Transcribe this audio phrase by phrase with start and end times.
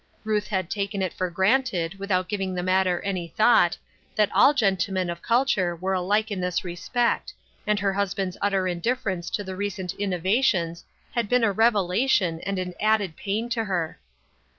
[0.23, 3.77] Ruth had taken it for granted, without giving the matter any thought,
[4.15, 7.31] that all gentlemen of culture were alike in this respect,
[7.67, 12.73] and her husband's utter indifference to the recent innovations had been a revelation and an
[12.79, 13.99] added pain to her.